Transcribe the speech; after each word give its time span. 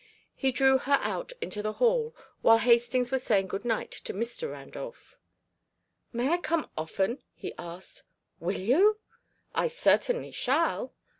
He 0.33 0.51
drew 0.51 0.79
her 0.79 0.97
out 1.03 1.31
into 1.41 1.61
the 1.61 1.73
hall 1.73 2.15
while 2.41 2.57
Hastings 2.57 3.11
was 3.11 3.21
saying 3.21 3.45
good 3.49 3.63
night 3.63 3.91
to 3.91 4.15
Mr. 4.15 4.51
Randolph. 4.51 5.15
"May 6.11 6.29
I 6.29 6.37
come 6.39 6.71
often?" 6.75 7.21
he 7.35 7.53
asked. 7.59 8.01
"Will 8.39 8.57
you?" 8.57 8.97
"I 9.53 9.67
certainly 9.67 10.31
shall." 10.31 10.95